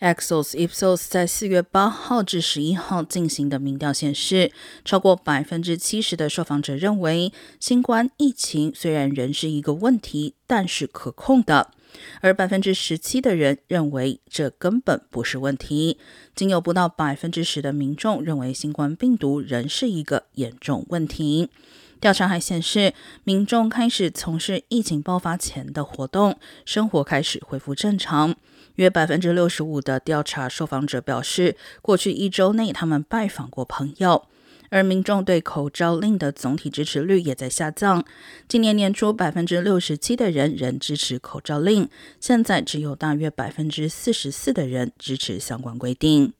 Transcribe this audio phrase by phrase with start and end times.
[0.00, 4.52] Exos Ipsos 在四月八号至十一号进行的民调显示，
[4.84, 11.70] 超过百分之七十的受访者认为，新冠疫情虽然仍是一个问题，但是可控的；
[12.20, 15.98] 而百分之十七的人认为这根本不是问题。
[16.34, 21.50] 仅有不到百分之十的民众认为新冠病毒仍是一个严重问题。
[22.00, 28.34] 调查还显示，民众开始从事疫情爆发前的活动，生活开始恢复正常。
[28.74, 34.26] 约百分之六十五的调查受访者表示，过去一周内他们拜访过朋友。
[34.74, 38.04] 而民众对口罩令的总体支持率也在下降。
[38.48, 41.88] 今年年初，百分之六十七的人仍支持口罩令，
[42.18, 46.32] 现在只有大约百分之四十四的人支持相关规定。